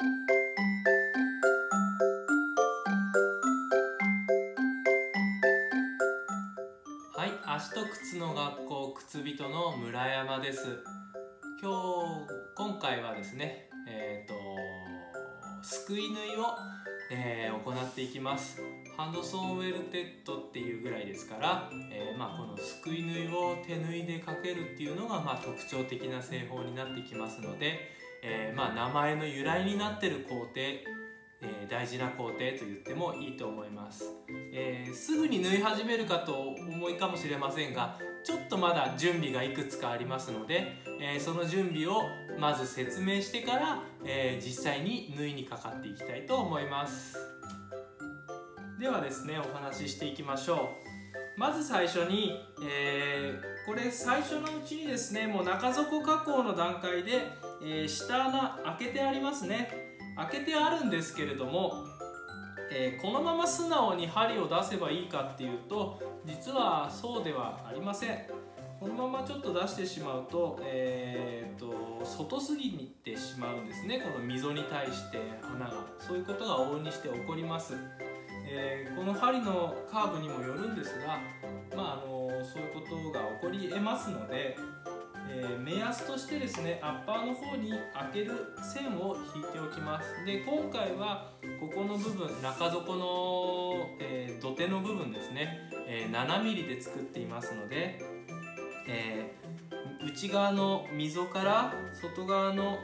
[0.00, 0.06] は
[7.26, 10.84] い足と靴の学校靴人の村山です。
[11.60, 14.34] 今日今回はですねえっ、ー、と
[15.64, 16.46] すくい縫いを、
[17.10, 18.62] えー、行っていきます。
[18.96, 30.52] ハンドソンウェルテッドっていうぐらいですから、えー、まあ、このすくい縫いを手縫いでかけるっていうのが、まあ、特徴的な製法になってきますので、えまあ、名前の由来になってる工程
[31.40, 34.12] えー、大事な工程と言ってもいいと思います、
[34.52, 42.02] えー、すぐに縫い始めるかと思いかもしれませんがちょっとまだ準備がいくつかありますので、えー、その準備を
[42.38, 47.16] まず説明してから、え実際に縫いにかかっていきたいと思います。
[48.78, 50.70] ではですねお話ししていきましょ
[51.36, 51.40] う。
[51.40, 53.32] まず最初に、え
[53.66, 57.22] これ最初のうちにですねもう中底加工の段階で、
[57.62, 59.70] え下穴開けてありますね。
[60.16, 61.84] 開けてあるんですけれども、
[62.72, 68.18] えー、このまま素直に針を出せばいいかっていうと実はそうではありません。
[68.80, 72.70] このままちょっと出してしまうと,、えーと、外すぎ
[73.02, 73.98] てしまうんですね。
[74.00, 75.84] この溝に対して穴が。
[75.98, 77.74] そういうことが往々にして起こります、
[78.48, 81.18] えー、この針のカーブにもよるんですが
[81.76, 84.56] まああのそういうことが起こりえますので
[85.30, 87.78] えー、目安としてですねアッパーの方に開
[88.12, 90.24] ける線を引いておきます。
[90.24, 98.00] で今回はここの部分中底の、えー、土手の部分ですね、えー、7mm で作っていますので、
[98.86, 99.30] え
[100.04, 102.78] 内側の溝から外側の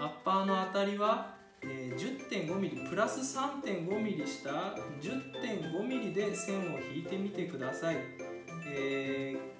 [0.00, 4.50] アッパーのあたりは、え 10.5mm プラス 3.5mm 下
[5.00, 7.96] 10.5mm で線を引いてみてください、
[8.68, 9.55] えー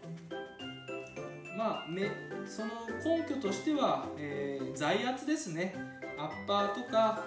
[1.57, 2.11] まあ、め
[2.47, 2.69] その
[3.03, 5.75] 根拠としては、えー、財圧ですね。
[6.19, 7.25] アッパーとか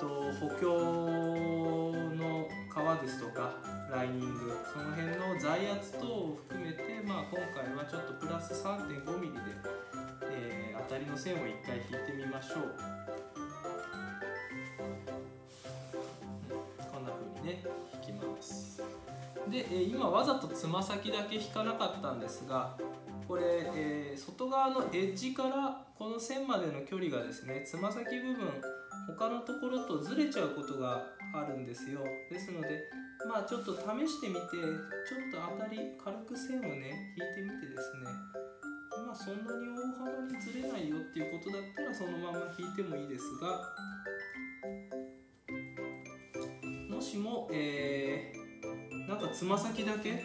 [0.00, 3.56] と補強の革ですとか
[3.90, 4.56] ライニング。
[4.72, 9.40] その辺の財圧等を含めて、まあ、今回はちょっとプラス 3.5mm で、
[10.30, 12.74] えー、当たりの線を1回引いてみましょう、
[19.50, 22.76] で、え、今わざとつま先だけ引かなかったんですが
[23.26, 23.42] これ、
[23.74, 28.48] えー、外側のエッジからこの線までの距離がですねつま先部分
[29.08, 31.04] 他のところとずれちゃうことが
[31.34, 32.00] あるんですよ。
[32.30, 32.88] ですので
[33.28, 34.60] まあちょっと試してみてちょ
[35.16, 38.38] っと当たり軽く線をね引いてみてですね。
[39.06, 43.60] まあそんなに大幅にずれないよっていうことだったらそのまま引いてもいいですが
[46.94, 48.37] もしも、えー、
[49.08, 50.22] なんかつま先だけ？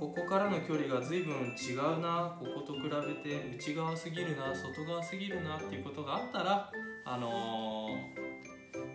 [0.00, 2.34] ここからの距離が随分違うな。
[2.38, 4.54] ここと比べて内側すぎるな。
[4.54, 6.70] 外側すぎるなっていうことがあったら
[7.04, 7.88] あの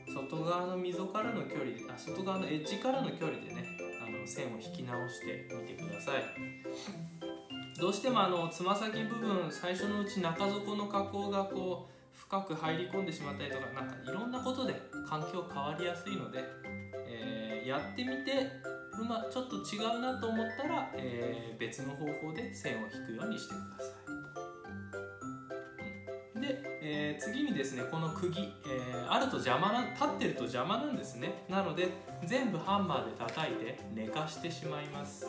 [0.07, 3.65] ー、外側の溝からの距離あ外側のエッジからの距離でね
[4.03, 6.23] あの線を引き直してみてください。
[7.79, 14.75] どうしてもあのつま先部分最初のうち中底の加工がこう深く入り込んでしまったりとかなんかいろんなことで
[15.07, 16.43] 環境変わりやすいので、
[17.71, 18.51] やってみて
[18.99, 23.91] うまちょっと違うなと思ったら、えー、別の方法で線を引くようにしてくださ
[26.37, 26.41] い。
[26.41, 31.45] で、えー、次にですねこの釘、えー、あると邪魔な立ってると邪魔なんですね。
[31.47, 31.87] なので
[32.25, 35.27] 全部ハンマーで叩いて寝かしてしまいます。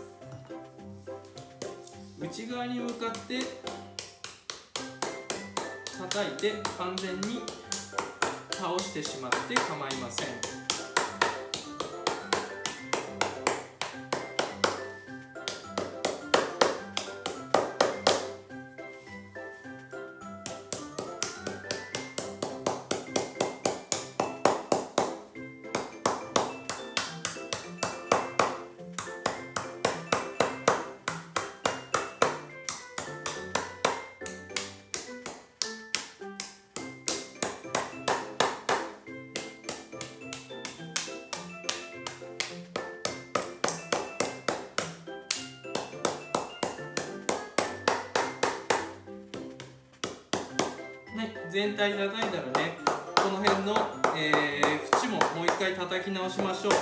[2.19, 3.39] 内側に向かって
[5.97, 7.43] 叩いて完全に
[8.51, 10.62] 倒してしまって構いません。
[51.17, 52.79] ね全体叩いたらね
[53.17, 53.75] この辺の、
[54.17, 56.73] えー、縁ももう一回叩き直しましょう。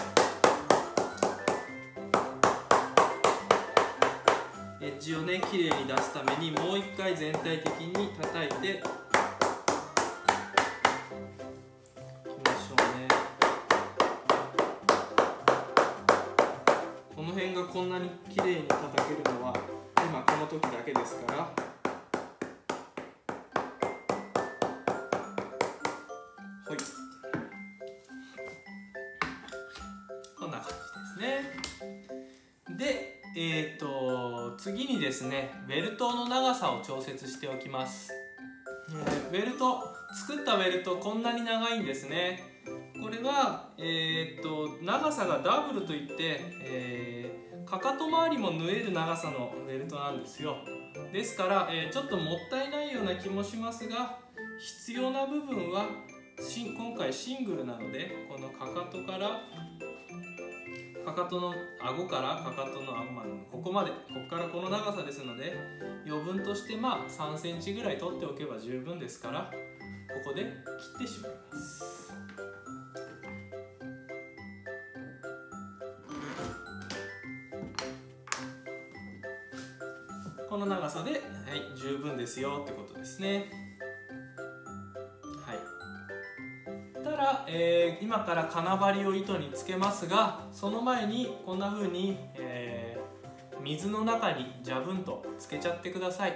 [4.82, 8.82] エッジをね綺麗に出すためにもう一回全体的に叩いて。
[17.14, 19.54] この辺がこんなに綺麗に叩けるのは
[19.96, 21.69] 今この時だけですから。
[35.00, 38.12] にですねベルトの長さを調節しておきます、
[38.90, 39.82] えー、ベルト
[40.12, 42.42] 作ったベルトこんなに長いんですね。
[43.00, 50.56] これは、えー、っと長さがダブルといって、えー、かかと周りも縫える長さのベルトなんですよ。
[51.12, 54.18] ですから、えー、ちょっともったいないような気もしますが
[54.58, 55.86] 必要な部分は
[56.76, 59.40] 今回シングルなのでこのかかとから
[61.04, 63.96] かかとの顎からかかとの顎までここまでこ
[64.28, 65.56] こからこの長さですので
[66.06, 69.50] 余分としてまあ3センチぐらい取っておけば十分ですから
[70.24, 70.48] ここで切
[71.04, 72.00] ってしまいます。
[80.48, 81.20] この長さで、はい、
[81.78, 83.69] 十分ですよってことですね。
[87.52, 96.34] えー、今から金針を糸につけますがその前にこんな風に、えー、水の中にジャブンとつけちゃってください。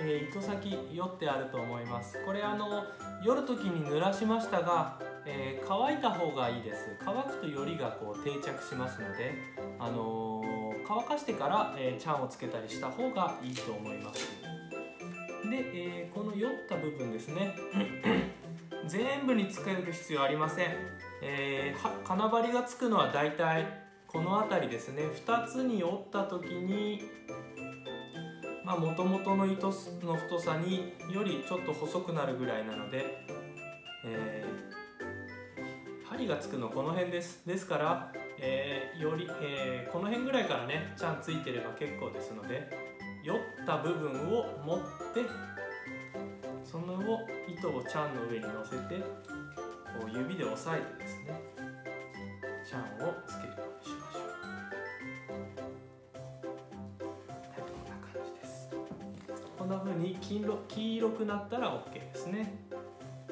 [0.00, 2.84] えー、糸先よってあると思いますこれあの
[3.22, 9.34] よる時に濡らしましたが、えー、乾いた方がいいです乾くとよりがこう定着しますので
[9.78, 10.27] あのー
[10.88, 14.26] 乾かしてから、えー、チャンをつけたりした方がいいと思います。
[15.50, 17.54] で、えー、この酔った部分ですね。
[18.88, 20.68] 全部につける必要ありません、
[21.20, 23.66] えー、金針がつくのはだいたい
[24.06, 25.02] この辺りですね。
[25.02, 27.02] 2つに折った時に
[28.64, 29.66] まあ元々の糸
[30.02, 33.04] の太さによりちょっと細くなるぐらいなので、
[34.06, 37.46] えー、針がつくのこの辺です。
[37.46, 42.68] ですからえー、より、えー、この辺ぐらいからねちゃんついてれば結構ですので
[43.24, 44.78] 酔った部分を持っ
[45.12, 45.26] て
[46.64, 49.02] その後糸をちゃんの上に乗せて
[49.98, 51.40] こう指で押さえてですね
[52.68, 54.22] ちゃんをつけるようにしましょう。
[57.48, 58.70] はいこんな感じです。
[59.58, 62.52] こんな風に黄色黄色くなったら OK ですね。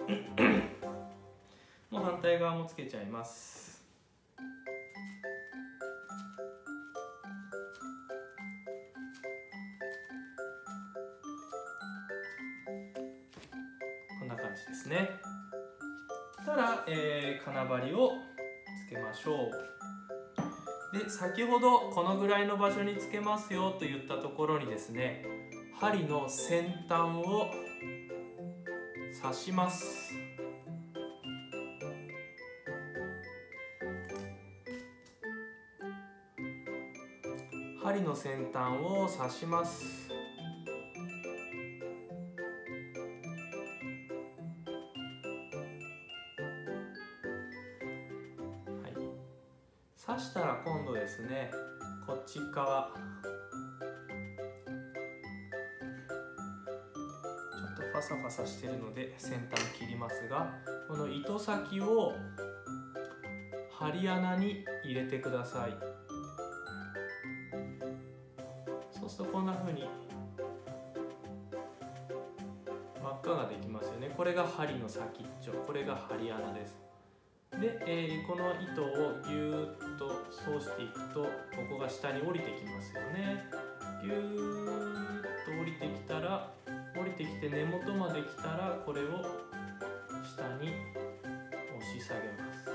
[1.90, 3.55] もう反対側もつけちゃいます。
[14.64, 15.10] ですね。
[16.46, 18.12] たら、えー、金針を
[18.88, 19.50] つけましょ
[20.92, 20.98] う。
[20.98, 25.24] で先ほどこのぐらいの場所につけますよと言ったところにですね
[25.78, 27.50] 針の先端を
[29.20, 30.14] 刺します。
[37.82, 40.05] 針の先端を刺します。
[52.56, 52.88] こっち側
[57.52, 60.54] ちょっとファサファサしてるので先端切りますが
[60.88, 62.14] この糸先を
[63.78, 65.76] 針穴に入れてください。
[68.98, 69.86] そうするとこんな風に
[73.02, 74.10] 輪っかができますよね。
[74.16, 75.52] これが針の先っちょ。
[75.66, 76.85] これが針穴です。
[77.60, 81.28] で、えー、この糸をぎゅーっと通していくとこ
[81.70, 83.48] こが下に降りてきますよね。
[84.02, 86.52] ぎゅーっと降りてきたら
[86.94, 89.04] 降りてきて根元まで来たらこれを
[90.22, 92.66] 下に押し下げます。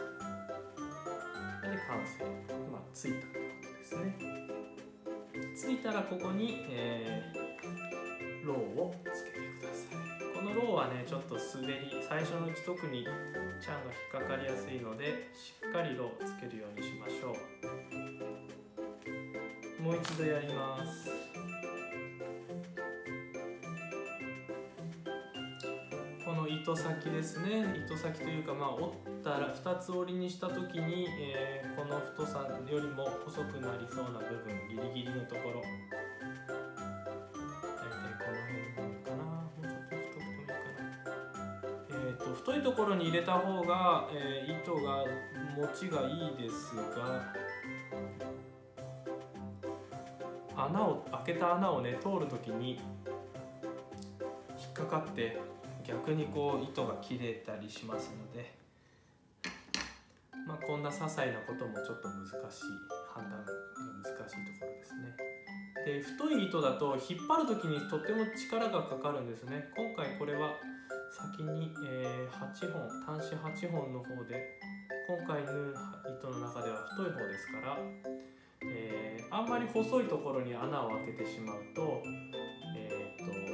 [1.61, 2.25] で完成。
[2.71, 4.17] まあついたってことですね。
[5.55, 9.97] ついたらここに、えー、ローをつけてください。
[10.33, 13.05] このローはねちょっと滑り最初のうち特に
[13.61, 17.37] ちゃんが引っかかりやすいのでしっかりローつけるようにしましょ
[19.79, 19.81] う。
[19.83, 21.11] もう一度やります。
[26.25, 27.85] この糸先ですね。
[27.85, 28.87] 糸先というかまあ折っ
[29.23, 35.61] たら2つ折りにした時に、えー、この太さよりも細くなりそうな部分ギリギリのところ。
[42.33, 45.05] 太いところに入れた方が、えー、糸が
[45.57, 47.33] 持ちがいいですが
[50.55, 52.79] 穴を開けた穴をね通る時に
[54.57, 55.39] 引っかかって
[55.83, 58.53] 逆にこう糸が切れたりしますので
[60.47, 62.63] まあこんな些細なこともちょっと難しい
[63.13, 63.51] 判断が
[64.03, 65.31] 難しいところですね。
[65.85, 70.51] で太い糸だと引っ張る時にとっても力がかかるんですね今回これは
[71.11, 74.57] 先に、えー、8本端子8本の方で
[75.07, 75.75] 今回縫う
[76.17, 77.77] 糸の中では太い方ですから、
[78.63, 82.01] えー、あんまり細いところに穴を開けてしまうと
[82.77, 83.51] えー、っと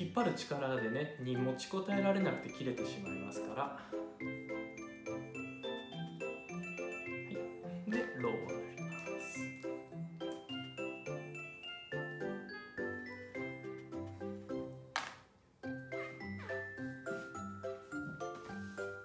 [0.00, 3.99] 引っ張る力でねに持ちこたえられなくて切れてしまいますから、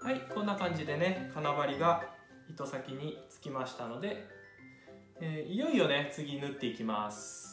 [0.06, 2.04] はいこんな感じでね金針が
[2.48, 4.28] 糸先につきましたので、
[5.20, 7.45] えー、いよいよね次縫っていきます。